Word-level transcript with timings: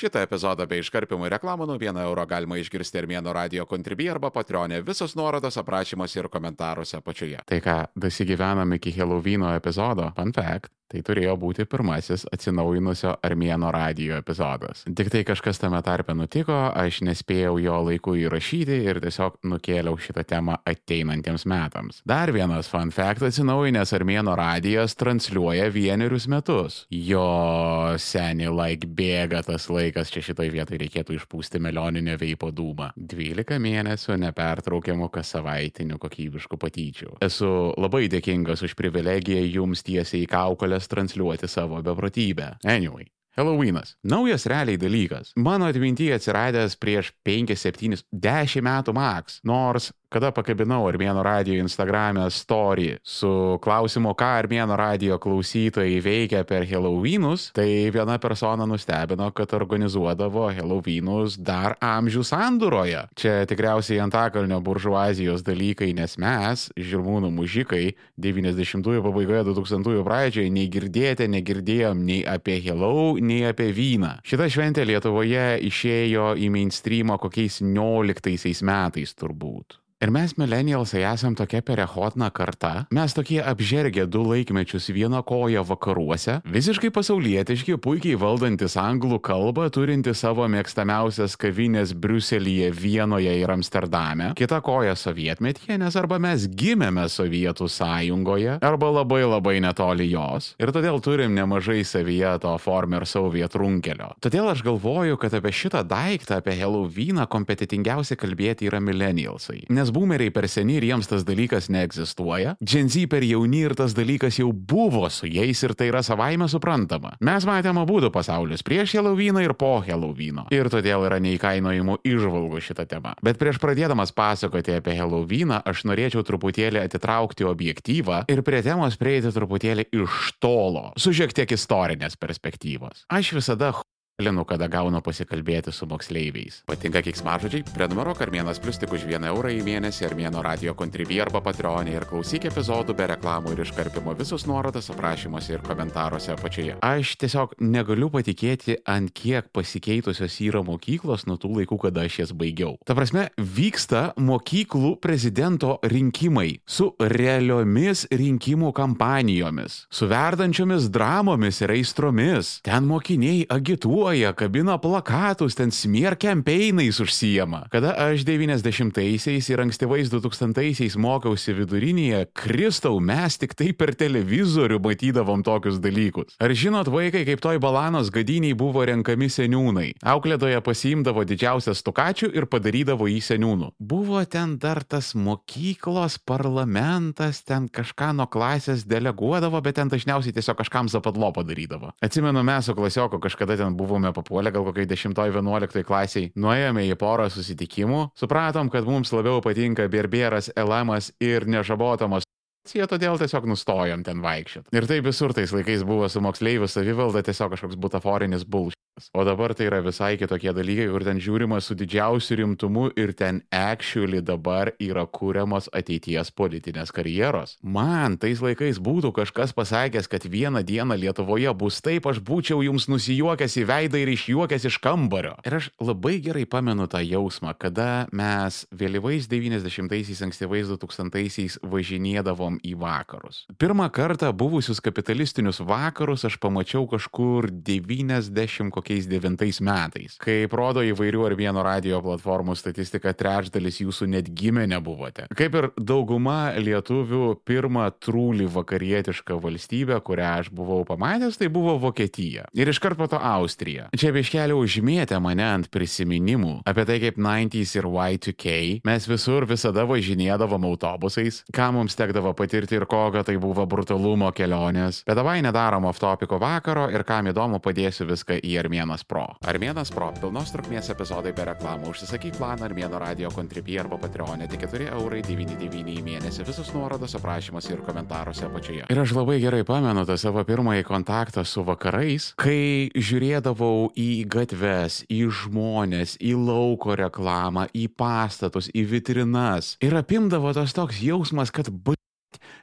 Šitą 0.00 0.22
epizodą 0.24 0.64
bei 0.64 0.80
iškarpimų 0.80 1.28
reklamų 1.34 1.66
nuo 1.68 1.74
1 1.76 1.98
euro 2.00 2.24
galima 2.24 2.56
išgirsti 2.56 3.02
Armėno 3.02 3.34
radio 3.36 3.66
kontribį 3.68 4.06
arba 4.14 4.30
patronė. 4.32 4.78
Visos 4.86 5.12
nuorodos 5.18 5.60
aprašymuose 5.60 6.22
ir 6.22 6.30
komentaruose 6.32 6.96
apačioje. 6.96 7.42
Tai 7.44 7.60
ką, 7.60 7.78
dasigyvenam 8.00 8.78
iki 8.78 8.94
Helovyno 8.96 9.52
epizodo. 9.58 10.08
Fun 10.16 10.32
fact. 10.32 10.72
Tai 10.90 11.04
turėjo 11.06 11.36
būti 11.38 11.68
pirmasis 11.70 12.24
atsinaujinusio 12.34 13.12
Armėno 13.22 13.68
radio 13.70 14.16
epizodas. 14.18 14.82
Tik 14.98 15.10
tai 15.12 15.20
kažkas 15.28 15.60
tame 15.62 15.78
tarpe 15.86 16.16
nutiko, 16.18 16.56
aš 16.74 17.04
nespėjau 17.06 17.60
jo 17.62 17.76
laiku 17.86 18.16
įrašyti 18.18 18.80
ir 18.90 18.98
tiesiog 19.04 19.36
nukėliau 19.46 19.94
šitą 20.02 20.24
temą 20.26 20.56
ateinantiems 20.66 21.46
metams. 21.46 22.00
Dar 22.10 22.32
vienas 22.34 22.66
fun 22.72 22.90
fact 22.90 23.22
atsinaujinęs 23.28 23.94
Armėno 23.94 24.34
radijas 24.38 24.96
transliuoja 24.98 25.68
vienerius 25.70 26.26
metus. 26.32 26.80
Jo 26.90 27.94
seniai 28.02 28.50
laik 28.50 28.88
bėga 28.98 29.44
tas 29.46 29.68
laikas, 29.70 30.10
čia 30.10 30.24
šitoj 30.26 30.50
vietoj 30.56 30.82
reikėtų 30.82 31.20
išpūsti 31.20 31.62
melioninę 31.62 32.18
veipo 32.18 32.50
dūmą. 32.50 32.90
12 32.98 33.62
mėnesių 33.62 34.18
nepertraukiamų 34.26 35.06
kas 35.14 35.36
savaitinių 35.36 36.02
kokybiškų 36.02 36.58
patyčių. 36.66 37.14
Esu 37.22 37.54
labai 37.78 38.08
dėkingas 38.10 38.66
už 38.66 38.74
privilegiją 38.74 39.46
jums 39.46 39.86
tiesiai 39.86 40.26
į 40.26 40.30
kaukolę 40.34 40.79
galės 40.80 40.88
transliuoti 40.88 41.48
savo 41.48 41.82
beprotybę. 41.82 42.58
Anyway. 42.64 43.06
Halloweenas. 43.36 43.96
Naujas 44.02 44.46
realiai 44.46 44.76
dalykas. 44.76 45.32
Mano 45.36 45.66
atmintyje 45.66 46.14
atsiradęs 46.14 46.76
prieš 46.76 47.12
5, 47.24 47.54
7, 47.56 47.96
10 48.12 48.62
metų 48.62 48.92
maks. 48.92 49.40
Nors 49.44 49.92
kada 50.10 50.32
pakabinau 50.34 50.82
Armėno 50.90 51.22
radio 51.22 51.54
Instagram'e 51.62 52.26
story 52.34 52.96
su 53.06 53.30
klausimu, 53.62 54.10
ką 54.18 54.30
Armėno 54.40 54.74
radio 54.78 55.20
klausytojai 55.22 56.00
veikia 56.02 56.42
per 56.46 56.66
Halloweenus, 56.66 57.50
tai 57.54 57.68
viena 57.94 58.18
persona 58.18 58.66
nustebino, 58.66 59.30
kad 59.30 59.54
organizuodavo 59.54 60.48
Halloweenus 60.56 61.36
dar 61.38 61.76
amžių 61.78 62.24
sandūroje. 62.26 63.04
Čia 63.14 63.34
tikriausiai 63.50 64.00
antakalnio 64.02 64.58
buržuazijos 64.66 65.44
dalykai, 65.46 65.92
nes 65.94 66.16
mes, 66.18 66.66
žirmūnų 66.74 67.30
mužikai, 67.36 67.94
90-ųjų 68.18 69.04
pabaigoje 69.06 69.44
2000-ųjų 69.46 70.02
pradžioje 70.06 70.50
nei 70.50 70.66
girdėjote, 70.72 71.28
negirdėjom 71.30 72.02
nei 72.06 72.24
apie 72.26 72.58
Hello, 72.64 73.14
nei 73.22 73.44
apie 73.46 73.70
vyną. 73.76 74.16
Šita 74.26 74.50
šventė 74.50 74.88
Lietuvoje 74.90 75.60
išėjo 75.70 76.32
į 76.34 76.50
mainstreamą 76.50 77.20
kokiais 77.22 77.60
19 77.62 78.66
metais 78.66 79.14
turbūt. 79.14 79.78
Ir 80.00 80.08
mes 80.08 80.32
millennialsai 80.40 81.02
esam 81.04 81.34
tokia 81.36 81.58
perehotna 81.60 82.30
karta, 82.32 82.86
mes 82.88 83.12
tokie 83.12 83.36
apžergę 83.44 84.06
du 84.08 84.22
laikmečius 84.24 84.86
vieną 84.96 85.18
koją 85.28 85.60
vakaruose, 85.68 86.38
visiškai 86.48 86.88
pasaulietiški, 86.96 87.74
puikiai 87.84 88.16
valdantis 88.16 88.78
anglų 88.80 89.18
kalbą, 89.20 89.66
turinti 89.68 90.14
savo 90.16 90.46
mėgstamiausias 90.48 91.36
kavinės 91.36 91.92
Briuselyje, 91.92 92.70
Vienoje 92.72 93.34
ir 93.42 93.52
Amsterdame, 93.52 94.30
kita 94.40 94.62
koja 94.64 94.94
sovietmetyje, 94.96 95.76
nes 95.82 96.00
arba 96.00 96.16
mes 96.16 96.48
gimėme 96.48 97.04
Sovietų 97.12 97.68
sąjungoje, 97.68 98.56
arba 98.64 98.90
labai 99.02 99.20
labai 99.26 99.58
netoli 99.60 100.08
jos, 100.14 100.54
ir 100.56 100.72
todėl 100.72 101.02
turim 101.04 101.36
nemažai 101.36 101.84
savyje 101.84 102.32
to 102.46 102.54
former 102.56 103.04
soviet 103.04 103.52
runkelio. 103.52 104.14
Todėl 104.24 104.48
aš 104.54 104.64
galvoju, 104.64 105.20
kad 105.20 105.36
apie 105.36 105.52
šitą 105.52 105.84
daiktą, 105.84 106.40
apie 106.40 106.56
Halloweeną 106.56 107.28
kompetitingiausia 107.28 108.16
kalbėti 108.16 108.72
yra 108.72 108.80
millennialsai. 108.80 109.66
Nes 109.68 109.89
nes 109.90 109.94
boomeriai 109.94 110.30
per 110.30 110.46
seni 110.48 110.78
ir 110.78 110.86
jiems 110.86 111.08
tas 111.10 111.24
dalykas 111.26 111.68
neegzistuoja, 111.70 112.54
Gen 112.62 112.88
Z 112.88 113.08
per 113.10 113.24
jauni 113.26 113.64
ir 113.66 113.74
tas 113.74 113.94
dalykas 113.94 114.38
jau 114.38 114.52
buvo 114.52 115.08
su 115.10 115.26
jais 115.26 115.62
ir 115.64 115.74
tai 115.74 115.90
yra 115.90 116.02
savaime 116.02 116.46
suprantama. 116.48 117.16
Mes 117.20 117.44
matėme 117.46 117.82
abu 117.82 117.98
pasaulius 118.10 118.62
prieš 118.62 118.94
Helovyną 118.94 119.42
ir 119.42 119.54
po 119.54 119.80
Helovyno. 119.82 120.46
Ir 120.54 120.70
todėl 120.70 121.06
yra 121.08 121.18
neįkainojimų 121.20 122.00
išvalgų 122.06 122.62
šitą 122.62 122.86
temą. 122.86 123.14
Bet 123.22 123.38
prieš 123.38 123.58
pradėdamas 123.58 124.14
pasakoti 124.14 124.78
apie 124.78 124.94
Helovyną, 124.98 125.62
aš 125.64 125.84
norėčiau 125.90 126.24
truputėlį 126.26 126.84
atitraukti 126.84 127.46
objektyvą 127.48 128.24
ir 128.30 128.44
prie 128.46 128.62
temos 128.62 128.98
prieiti 129.00 129.32
truputėlį 129.34 129.90
iš 129.90 130.34
tolo, 130.40 130.90
su 130.96 131.12
šiek 131.12 131.34
tiek 131.34 131.56
istorinės 131.56 132.18
perspektyvos. 132.20 133.06
Aš 133.10 133.34
visada 133.38 133.74
Linu, 134.20 134.44
kada 134.44 134.68
gaunu 134.68 135.00
pasikalbėti 135.00 135.72
su 135.72 135.86
moksleiviais. 135.88 136.60
Patinka 136.68 137.00
kiksmažodžiai? 137.04 137.64
Prenumeruok 137.72 138.20
Armėnas 138.26 138.60
Plus 138.60 138.76
tik 138.80 138.92
už 138.92 139.06
1 139.08 139.24
eurą 139.30 139.52
į 139.54 139.62
mėnesį 139.64 140.04
Armėno 140.10 140.42
radio 140.44 140.74
kontribį 140.76 141.22
arba 141.24 141.40
patronį 141.44 141.94
ir 141.96 142.06
klausyk 142.10 142.44
epizodų 142.50 142.96
be 142.98 143.06
reklamų 143.14 143.54
ir 143.54 143.62
iškarpimo 143.64 144.12
visus 144.18 144.44
nuorodas 144.50 144.90
aprašymuose 144.92 145.54
ir 145.56 145.64
komentaruose 145.64 146.34
apačioje. 146.34 146.76
Aš 146.84 147.14
tiesiog 147.22 147.56
negaliu 147.64 148.10
patikėti, 148.12 148.76
ant 148.84 149.08
kiek 149.16 149.48
pasikeitusios 149.56 150.36
yra 150.44 150.60
mokyklos 150.66 151.24
nuo 151.24 151.38
tų 151.40 151.54
laikų, 151.62 151.80
kada 151.86 152.04
aš 152.04 152.20
jas 152.22 152.34
baigiau. 152.36 152.76
Ta 152.84 152.96
prasme, 152.98 153.30
vyksta 153.40 154.10
mokyklų 154.20 154.92
prezidento 155.00 155.78
rinkimai 155.80 156.60
su 156.68 156.90
realiomis 157.00 158.04
rinkimų 158.12 158.74
kampanijomis, 158.76 159.86
su 159.88 160.10
verdančiomis 160.10 160.90
dramomis 160.92 161.64
ir 161.64 161.72
aistromis. 161.78 162.58
Ten 162.66 162.84
mokiniai 162.90 163.46
agituoja 163.48 164.09
agituoja, 164.10 164.32
kabina 164.32 164.78
plakatus, 164.78 165.54
ten 165.54 165.70
smierkempeinais 165.70 167.00
užsijama. 167.00 167.66
Kada 167.70 167.94
aš 167.94 168.24
90-aisiais 168.26 169.50
ir 169.50 169.60
ankstyvais 169.62 170.10
2000-aisiais 170.10 170.96
mokiausi 170.98 171.54
vidurinėje, 171.54 172.26
kristau, 172.34 172.98
mes 173.00 173.38
tik 173.38 173.54
tai 173.54 173.72
per 173.72 173.94
televizorių 173.94 174.80
matydavom 174.82 175.44
tokius 175.46 175.78
dalykus. 175.78 176.34
Ar 176.40 176.50
žinot, 176.50 176.90
vaikai, 176.90 177.24
kaip 177.28 177.40
toj 177.40 177.60
balanos 177.62 178.10
gadiniai 178.10 178.54
buvo 178.54 178.82
renkami 178.84 179.30
seniūnai? 179.30 179.92
Auklėtoje 180.02 180.58
pasiimdavo 180.60 181.24
didžiausią 181.24 181.74
stukačių 181.74 182.32
ir 182.34 182.48
padarydavo 182.50 183.06
jį 183.10 183.20
seniūnų. 183.22 183.72
Buvo 183.78 184.24
ten 184.26 184.58
dar 184.58 184.82
tas 184.82 185.14
mokyklos 185.14 186.18
parlamentas, 186.18 187.44
ten 187.46 187.68
kažką 187.70 188.10
nuo 188.18 188.26
klasės 188.26 188.86
deleguodavo, 188.90 189.60
bet 189.62 189.78
ten 189.78 189.92
dažniausiai 189.92 190.34
tiesiog 190.34 190.58
kažkam 190.64 190.90
zapadlo 190.90 191.30
padarydavo. 191.36 191.94
Atsimenu, 192.02 192.42
mes 192.46 192.66
su 192.66 192.74
klasioko 192.74 193.20
kažkada 193.22 193.58
ten 193.60 193.76
buvome 193.76 193.99
buvome 194.00 194.12
papuolę 194.16 194.52
gal 194.52 194.64
kokiai 194.64 194.86
10-11 194.86 195.84
klasiai, 195.84 196.30
nuėjome 196.36 196.86
į 196.88 196.96
porą 196.96 197.28
susitikimų, 197.30 198.10
supratom, 198.16 198.70
kad 198.70 198.88
mums 198.88 199.12
labiau 199.12 199.40
patinka 199.44 199.88
berbėras 199.88 200.50
Elamas 200.56 201.12
ir 201.20 201.46
nežabotamas 201.46 202.24
Jie 202.68 202.84
todėl 202.86 203.16
tiesiog 203.18 203.46
nustojom 203.48 204.02
ten 204.04 204.20
vaikščioti. 204.20 204.68
Ir 204.76 204.84
taip 204.86 205.06
visur 205.08 205.32
tais 205.34 205.50
laikais 205.50 205.80
buvo 205.82 206.06
su 206.12 206.20
moksleivių 206.20 206.68
savivalda 206.68 207.22
tiesiog 207.24 207.54
kažkoks 207.54 207.78
butaforinis 207.80 208.44
bulšas. 208.44 208.76
O 209.16 209.24
dabar 209.24 209.54
tai 209.56 209.70
yra 209.70 209.80
visai 209.84 210.16
kitokie 210.20 210.52
dalykai, 210.52 210.88
kur 210.92 211.04
ten 211.06 211.20
žiūrima 211.22 211.60
su 211.64 211.76
didžiausiu 211.78 212.40
rimtumu 212.42 212.90
ir 213.00 213.14
ten 213.16 213.40
actually 213.54 214.20
dabar 214.20 214.72
yra 214.82 215.06
kūriamos 215.08 215.70
ateities 215.72 216.32
politinės 216.36 216.92
karjeros. 216.92 217.56
Man 217.62 218.18
tais 218.20 218.42
laikais 218.44 218.80
būtų 218.82 219.12
kažkas 219.16 219.54
pasakęs, 219.56 220.08
kad 220.10 220.26
vieną 220.28 220.62
dieną 220.66 220.98
Lietuvoje 221.00 221.52
bus 221.56 221.80
taip, 221.84 222.08
aš 222.10 222.20
būčiau 222.24 222.60
jums 222.66 222.88
nusijuokęs 222.90 223.56
į 223.62 223.66
veidą 223.70 224.00
ir 224.02 224.12
išjuokęs 224.14 224.66
iš 224.68 224.80
kambario. 224.82 225.36
Ir 225.46 225.58
aš 225.60 225.70
labai 225.80 226.18
gerai 226.24 226.44
pamenu 226.50 226.88
tą 226.90 227.00
jausmą, 227.04 227.54
kada 227.58 228.06
mes 228.12 228.64
vėlyvais 228.74 229.28
90-aisiais, 229.30 230.22
ankstyvais 230.26 230.68
2000-aisiais 230.72 231.60
važinėdavom 231.62 232.60
į 232.66 232.76
vakarus. 232.80 233.44
Pirmą 233.60 233.88
kartą 233.94 234.32
buvusius 234.36 234.82
kapitalistinius 234.84 235.62
vakarus 235.64 236.26
aš 236.28 236.38
pamačiau 236.42 236.86
kažkur 236.90 237.50
90 237.50 238.70
kokiais 238.74 238.89
9 238.90 239.60
metais. 239.66 240.16
Kaip 240.20 240.54
rodo 240.56 240.82
įvairių 240.84 241.26
ar 241.28 241.36
vieno 241.38 241.64
radio 241.66 242.00
platformų 242.04 242.56
statistika, 242.58 243.14
trečdalis 243.16 243.80
jūsų 243.82 244.10
net 244.10 244.30
gimę 244.34 244.66
nebuvote. 244.70 245.28
Kaip 245.36 245.56
ir 245.58 245.68
dauguma 245.78 246.52
lietuvių, 246.58 247.40
pirmą 247.46 247.86
trūlį 248.02 248.48
vakarietišką 248.50 249.38
valstybę, 249.42 250.00
kurią 250.04 250.30
aš 250.40 250.50
buvau 250.54 250.82
pamatęs, 250.88 251.38
tai 251.40 251.50
buvo 251.52 251.76
Vokietija. 251.80 252.48
Ir 252.56 252.70
iškart 252.72 252.98
po 252.98 253.08
to 253.10 253.20
Austrija. 253.20 253.88
Čia 253.96 254.12
biškelio 254.14 254.58
užmėtė 254.60 255.20
mane 255.22 255.46
ant 255.46 255.70
prisiminimų 255.72 256.60
apie 256.68 256.86
tai, 256.88 256.98
kaip 257.02 257.18
90s 257.20 257.76
ir 257.78 257.88
Y2K 257.88 258.54
mes 258.86 259.06
visur 259.08 259.46
visada 259.48 259.84
važinėdavom 259.88 260.66
autobusais, 260.68 261.42
ką 261.54 261.70
mums 261.76 261.96
tekdavo 261.98 262.32
patirti 262.36 262.78
ir 262.78 262.86
kokio 262.90 263.22
tai 263.26 263.36
buvo 263.40 263.66
brutalumo 263.70 264.30
kelionės. 264.36 265.02
Bet 265.06 265.18
davai 265.18 265.40
nedarom 265.44 265.88
off-topiko 265.90 266.40
vakaro 266.40 266.88
ir 266.92 267.04
kam 267.08 267.30
įdomu 267.30 267.60
padėsiu 267.62 268.08
viską 268.10 268.40
į 268.40 268.56
Armėnas 268.70 269.02
Pro. 269.02 269.24
Armėnas 269.50 269.90
Pro- 269.90 270.12
pilnos 270.22 270.52
trukmės 270.54 270.92
epizodai 270.92 271.32
be 271.34 271.42
reklamų. 271.48 271.90
Užsisakyk 271.90 272.36
planą 272.38 272.68
Armėno 272.68 273.00
radio 273.02 273.30
kontribį 273.34 273.80
arba 273.82 273.98
Patreonė 273.98 274.46
tik 274.48 274.62
4 274.62 274.92
eurai 274.94 275.22
99 275.26 275.96
į 275.98 276.04
mėnesį. 276.06 276.46
Visus 276.46 276.70
nuorodos 276.72 277.16
aprašymuose 277.18 277.72
ir 277.72 277.82
komentaruose 277.82 278.46
apačioje. 278.46 278.86
Ir 278.88 279.00
aš 279.02 279.14
labai 279.16 279.40
gerai 279.42 279.64
pamenu 279.66 280.06
tą 280.06 280.16
savo 280.16 280.44
pirmąjį 280.46 280.84
kontaktą 280.86 281.44
su 281.44 281.64
vakarais, 281.66 282.30
kai 282.38 282.90
žiūrėdavau 282.94 283.90
į 283.98 284.28
gatves, 284.30 285.02
į 285.10 285.26
žmonės, 285.42 286.14
į 286.22 286.36
lauko 286.38 286.94
reklamą, 286.94 287.66
į 287.74 287.88
pastatus, 287.90 288.70
į 288.70 288.86
vitrinas. 288.86 289.74
Ir 289.82 289.98
apimdavo 289.98 290.54
tas 290.54 290.70
toks 290.72 291.02
jausmas, 291.02 291.50
kad 291.50 291.66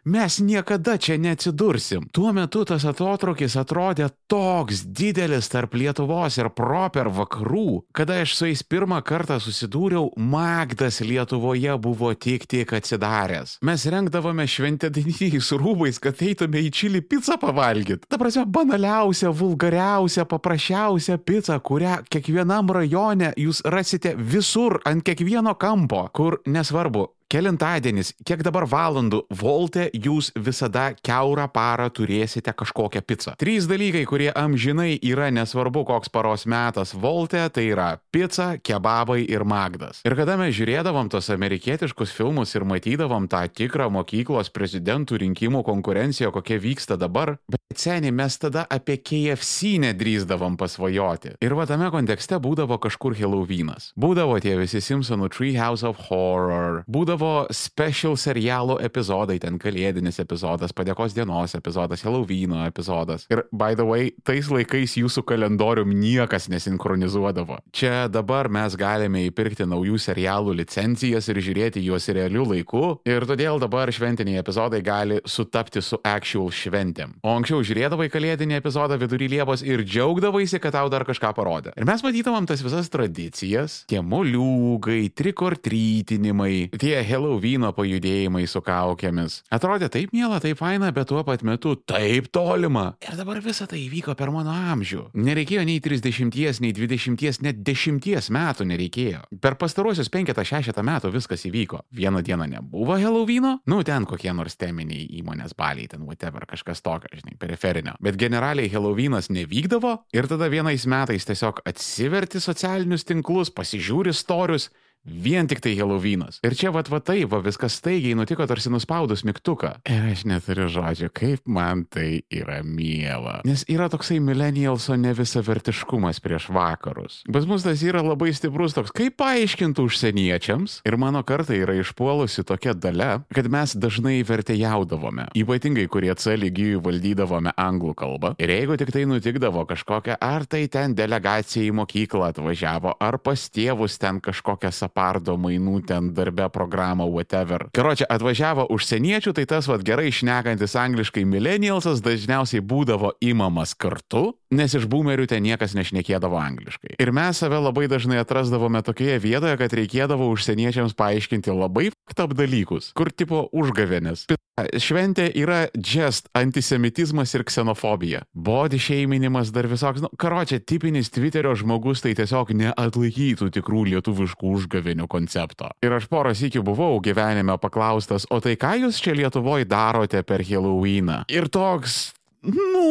mes 0.08 0.40
niekada 0.40 0.98
čia 0.98 1.18
neatsidursim. 1.20 2.08
Tuo 2.16 2.32
metu 2.34 2.64
tas 2.68 2.86
atotrukis 2.88 3.58
atrodė 3.60 4.08
toks 4.32 4.86
didelis 4.88 5.50
tarp 5.52 5.76
Lietuvos 5.76 6.38
ir 6.40 6.50
proper 6.56 7.10
vakarų, 7.12 7.84
kada 7.96 8.22
aš 8.24 8.36
su 8.38 8.48
jais 8.48 8.64
pirmą 8.64 9.02
kartą 9.06 9.40
susidūriau, 9.44 10.14
Magdas 10.16 11.02
Lietuvoje 11.04 11.76
buvo 11.84 12.14
tik 12.16 12.48
tik 12.48 12.72
atsidaręs. 12.78 13.58
Mes 13.68 13.86
rengdavome 13.92 14.48
šventėdiniais 14.48 15.52
rūbais, 15.60 16.00
kad 16.04 16.24
eitume 16.24 16.64
į 16.64 16.72
čili 16.72 17.04
pizzą 17.04 17.36
pavalgyti. 17.42 18.08
Ta 18.08 18.20
prasme, 18.22 18.46
banaliausia, 18.48 19.34
vulgariausia, 19.36 20.28
paprasčiausia 20.30 21.20
pica, 21.20 21.60
kurią 21.60 22.00
kiekvienam 22.08 22.72
rajone 22.72 23.34
jūs 23.36 23.64
rasite 23.68 24.16
visur, 24.16 24.80
ant 24.88 25.04
kiekvieno 25.04 25.58
kampo, 25.60 26.06
kur 26.16 26.40
nesvarbu, 26.48 27.08
Kelintadienis, 27.28 28.14
kiek 28.24 28.40
dabar 28.40 28.64
valandų 28.72 29.26
volte 29.36 29.90
jūs 29.92 30.30
visada 30.40 30.94
keurą 31.04 31.50
parą 31.52 31.90
turėsite 31.92 32.54
kažkokią 32.56 33.02
pizzą. 33.04 33.34
Trys 33.36 33.66
dalykai, 33.68 34.06
kurie 34.08 34.30
amžinai 34.32 34.94
yra 35.04 35.28
nesvarbu 35.36 35.84
koks 35.90 36.08
paros 36.08 36.46
metas 36.48 36.94
volte, 36.96 37.42
tai 37.52 37.66
yra 37.74 37.90
pizza, 38.16 38.54
kebabai 38.64 39.26
ir 39.28 39.44
magdas. 39.44 40.00
Ir 40.08 40.16
kada 40.16 40.38
mes 40.40 40.54
žiūrėdavom 40.56 41.10
tos 41.12 41.28
amerikietiškus 41.36 42.14
filmus 42.16 42.56
ir 42.56 42.64
matydavom 42.64 43.28
tą 43.28 43.44
tikrą 43.52 43.90
mokyklos 43.92 44.48
prezidentų 44.56 45.20
rinkimų 45.26 45.66
konkurenciją, 45.68 46.32
kokia 46.32 46.62
vyksta 46.64 46.96
dabar, 46.96 47.34
bet 47.52 47.76
seniai 47.76 48.16
mes 48.16 48.40
tada 48.40 48.64
apie 48.72 49.02
KFC 49.04 49.76
nedrįsdavom 49.84 50.56
pasvajoti. 50.56 51.36
Ir 51.44 51.60
va 51.60 51.68
tame 51.68 51.92
kontekste 51.92 52.40
būdavo 52.40 52.80
kažkur 52.88 53.20
Halloweenas. 53.20 53.92
Būdavo 54.00 54.40
tie 54.40 54.56
visi 54.56 54.80
Simpsonų 54.80 55.28
Treehouse 55.36 55.84
of 55.92 56.08
Horror, 56.08 56.86
būdavo 56.88 57.17
būdavo 57.18 57.48
special 57.52 58.16
serialo 58.18 58.78
epizodai, 58.82 59.40
ten 59.40 59.58
kalėdinis 59.58 60.20
epizodas, 60.22 60.74
padėkos 60.74 61.16
dienos 61.16 61.56
epizodas, 61.56 62.04
Halloweeno 62.06 62.66
epizodas. 62.68 63.26
Ir, 63.30 63.46
by 63.52 63.76
the 63.76 63.86
way, 63.86 64.12
tais 64.24 64.48
laikais 64.50 64.98
jūsų 64.98 65.24
kalendorium 65.26 65.90
niekas 65.90 66.48
nesinchronizuodavo. 66.50 67.60
Čia 67.74 68.08
dabar 68.08 68.50
mes 68.50 68.76
galime 68.78 69.26
įpirkti 69.28 69.66
naujų 69.68 69.98
serialų 69.98 70.58
licencijas 70.62 71.28
ir 71.30 71.42
žiūrėti 71.42 71.84
juos 71.84 72.08
realiu 72.10 72.46
laiku, 72.46 73.00
ir 73.08 73.26
todėl 73.26 73.60
dabar 73.60 73.90
šventiniai 73.92 74.42
epizodai 74.42 74.82
gali 74.86 75.20
sutapti 75.26 75.82
su 75.82 76.00
actual 76.04 76.52
šventėm. 76.54 77.18
O 77.24 77.34
anksčiau 77.34 77.64
žiūrėdavai 77.66 78.10
kalėdinį 78.14 78.60
epizodą 78.62 79.00
vidury 79.02 79.28
Liepos 79.32 79.64
ir 79.66 79.84
džiaugdavaisi, 79.84 80.62
kad 80.62 80.78
tau 80.78 80.88
dar 80.92 81.06
kažką 81.08 81.34
parodė. 81.36 81.74
Ir 81.78 81.88
mes 81.88 82.04
matydavom 82.06 82.48
tas 82.48 82.62
visas 82.64 82.88
tradicijas, 82.94 83.82
tie 83.90 84.00
moliūgai, 84.06 85.10
trikortrytinimai, 85.18 86.70
tie 86.80 86.96
Halloweeno 87.08 87.72
pajudėjimai 87.76 88.46
su 88.50 88.62
kaukėmis. 88.66 89.42
Atrodė 89.54 89.90
taip 89.94 90.14
miela, 90.16 90.40
taip 90.44 90.60
faina, 90.60 90.92
bet 90.96 91.10
tuo 91.12 91.24
pat 91.28 91.44
metu 91.48 91.76
taip 91.88 92.30
tolima. 92.36 92.90
Ir 93.04 93.18
dabar 93.20 93.40
visa 93.44 93.68
tai 93.70 93.82
įvyko 93.86 94.16
per 94.20 94.32
mano 94.36 94.54
amžių. 94.54 95.08
Nereikėjo 95.18 95.66
nei 95.68 95.82
30, 95.84 96.62
nei 96.64 96.74
20, 96.76 97.42
net 97.46 97.62
10 97.66 98.32
metų 98.38 98.68
nereikėjo. 98.72 99.24
Per 99.44 99.58
pastaruosius 99.60 100.12
5-6 100.14 100.82
metų 100.88 101.12
viskas 101.16 101.46
įvyko. 101.50 101.84
Vieną 101.96 102.24
dieną 102.26 102.50
nebuvo 102.52 102.98
Halloweeno, 103.00 103.58
nu 103.66 103.82
ten 103.88 104.06
kokie 104.10 104.34
nors 104.36 104.58
teminiai 104.60 105.08
įmonės 105.22 105.56
baliai, 105.58 105.88
ten 105.92 106.04
whatever, 106.08 106.46
kažkas 106.50 106.84
tokio, 106.86 107.12
žinai, 107.18 107.38
periferinio. 107.40 107.96
Bet 108.04 108.20
generaliai 108.20 108.72
Halloweenas 108.72 109.32
nevykdavo 109.34 109.94
ir 110.16 110.28
tada 110.30 110.50
vienais 110.52 110.88
metais 110.90 111.28
tiesiog 111.28 111.64
atsiverti 111.68 112.42
socialinius 112.44 113.08
tinklus, 113.08 113.54
pasižiūri 113.54 114.14
storius 114.16 114.70
Vien 115.08 115.48
tik 115.48 115.62
tai 115.64 115.72
Halloweenas. 115.80 116.42
Ir 116.44 116.52
čia 116.60 116.68
vat 116.76 116.90
va 116.92 117.00
taip, 117.00 117.30
va 117.32 117.40
viskas 117.40 117.78
staigiai 117.80 118.16
nutiko 118.20 118.44
tarsi 118.48 118.68
nuspaudus 118.74 119.24
mygtuką. 119.24 119.78
Ir 119.88 120.08
aš 120.12 120.26
neturiu 120.28 120.68
žodžių, 120.72 121.08
kaip 121.16 121.48
man 121.48 121.86
tai 121.88 122.26
yra 122.28 122.60
miela. 122.68 123.38
Nes 123.48 123.64
yra 123.72 123.88
toksai 123.92 124.20
millennialso 124.20 124.98
nevisavertiškumas 125.00 126.20
prieš 126.24 126.50
vakarus. 126.52 127.22
Pas 127.32 127.48
mus 127.48 127.64
tas 127.64 127.84
yra 127.88 128.02
labai 128.04 128.34
stiprus 128.36 128.76
toks, 128.76 128.92
kaip 128.92 129.16
paaiškintų 129.22 129.86
užsieniečiams. 129.88 130.82
Ir 130.84 131.00
mano 131.00 131.24
kartai 131.24 131.62
yra 131.64 131.78
išpuolusi 131.80 132.44
tokia 132.48 132.76
dalė, 132.76 133.22
kad 133.32 133.48
mes 133.52 133.78
dažnai 133.80 134.20
vertėjaudavome. 134.28 135.30
Ypatingai, 135.40 135.88
kurie 135.88 136.12
C 136.20 136.36
lygijų 136.36 136.84
valdydavome 136.84 137.56
anglų 137.56 137.96
kalbą. 137.96 138.34
Ir 138.44 138.52
jeigu 138.52 138.76
tik 138.82 138.92
tai 138.92 139.08
nutikdavo 139.08 139.64
kažkokia, 139.72 140.20
ar 140.20 140.44
tai 140.52 140.66
ten 140.68 140.98
delegacija 141.00 141.64
į 141.64 141.72
mokyklą 141.80 142.34
atvažiavo, 142.34 142.98
ar 143.00 143.22
pas 143.24 143.48
tėvus 143.48 143.96
ten 144.04 144.20
kažkokią 144.24 144.76
sapą 144.76 144.97
pardo 144.98 145.38
mainų 145.38 145.82
ten 145.88 146.10
darbę 146.18 146.50
programą, 146.54 147.06
whatever. 147.14 147.68
Karočią, 147.78 148.08
atvažiavo 148.10 148.68
užsieniečių, 148.74 149.36
tai 149.38 149.46
tas 149.50 149.70
vad 149.70 149.86
gerai 149.86 150.10
išnekantis 150.10 150.74
angliškai 150.80 151.26
millennialsas 151.30 152.02
dažniausiai 152.06 152.64
būdavo 152.66 153.14
įmamas 153.22 153.76
kartu, 153.78 154.32
nes 154.54 154.74
iš 154.78 154.88
boomerių 154.90 155.28
ten 155.30 155.44
niekas 155.46 155.76
nešnekėdavo 155.78 156.40
angliškai. 156.40 156.96
Ir 157.02 157.12
mes 157.16 157.42
save 157.42 157.60
labai 157.62 157.88
dažnai 157.92 158.22
atrasdavome 158.22 158.82
tokioje 158.86 159.20
vietoje, 159.24 159.58
kad 159.60 159.76
reikėdavo 159.76 160.30
užsieniečiams 160.34 160.96
paaiškinti 160.98 161.54
labai 161.54 161.90
tap 162.16 162.36
dalykus, 162.38 162.92
kur 162.98 163.12
tipo 163.12 163.48
užgavenės. 163.52 164.28
Šventė 164.58 165.28
yra 165.38 165.68
just 165.78 166.32
antisemitizmas 166.38 167.36
ir 167.38 167.44
ksenofobija. 167.46 168.24
Body 168.34 168.80
šeiminimas 168.82 169.52
dar 169.54 169.68
visoks, 169.70 170.02
nu, 170.02 170.10
karočią, 170.18 170.58
tipinis 170.66 171.12
Twitterio 171.14 171.54
žmogus 171.60 172.02
tai 172.02 172.16
tiesiog 172.18 172.56
neatlaikytų 172.58 173.52
tikrų 173.54 173.84
lietuviškų 173.92 174.56
užgavėnių 174.58 175.06
koncepto. 175.12 175.70
Ir 175.86 175.94
aš 176.00 176.10
porą 176.10 176.34
sykių 176.38 176.66
buvau 176.66 176.98
gyvenime 177.06 177.60
paklaustas, 177.62 178.26
o 178.34 178.42
tai 178.42 178.56
ką 178.58 178.74
jūs 178.82 179.02
čia 179.04 179.14
Lietuvoje 179.18 179.70
darote 179.70 180.24
per 180.26 180.42
Halloweeną? 180.46 181.24
Ir 181.30 181.52
toks, 181.54 182.16
nu, 182.50 182.88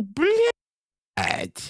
blėt. 0.00 1.68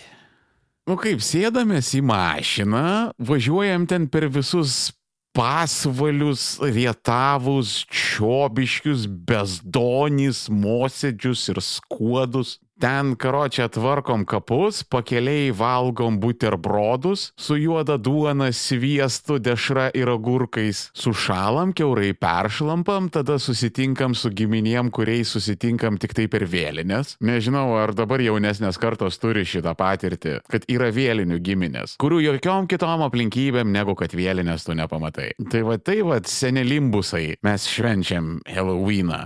Nu 0.86 0.96
kaip 0.98 1.22
sėdamės 1.22 1.92
į 1.94 2.02
mašiną, 2.06 2.86
važiuojam 3.22 3.86
ten 3.90 4.08
per 4.10 4.26
visus 4.30 4.90
pasvalius, 5.32 6.58
rietavus, 6.60 7.82
čiobiškius, 7.88 9.06
bezdonys, 9.06 10.48
mosėdžius 10.52 11.46
ir 11.54 11.62
skuodus. 11.64 12.58
Ten 12.82 13.12
karočią 13.14 13.68
tvarkom 13.70 14.24
kapus, 14.26 14.80
pakeliai 14.82 15.52
valgom 15.54 16.16
buterbrodus 16.18 17.28
su 17.38 17.54
juoda 17.54 17.94
duona, 17.94 18.48
sviestu, 18.52 19.36
dešra 19.38 19.84
ir 19.94 20.10
agurkais. 20.10 20.88
Sušalam, 20.98 21.70
keurai 21.78 22.10
peršlampam, 22.18 23.06
tada 23.14 23.36
susitinkam 23.38 24.16
su 24.18 24.32
giminėm, 24.34 24.90
kuriais 24.90 25.30
susitinkam 25.30 25.94
tik 26.02 26.16
tai 26.18 26.26
per 26.32 26.42
vėlinės. 26.50 27.14
Nežinau, 27.22 27.68
ar 27.78 27.94
dabar 27.94 28.24
jaunesnės 28.24 28.80
kartos 28.82 29.20
turi 29.22 29.44
šitą 29.46 29.76
patirtį, 29.78 30.40
kad 30.50 30.66
yra 30.66 30.90
vėlinių 30.90 31.38
giminės, 31.38 31.94
kurių 32.02 32.18
jokiom 32.24 32.66
kitom 32.66 33.04
aplinkybėm 33.06 33.70
negu 33.70 33.94
kad 33.94 34.10
vėlinės 34.10 34.66
tu 34.66 34.74
nepamatai. 34.74 35.28
Tai 35.54 35.62
va 35.70 35.78
tai 35.78 36.00
va 36.02 36.18
senelimbusai 36.18 37.38
mes 37.46 37.68
švenčiam 37.76 38.40
Halloweeną. 38.50 39.22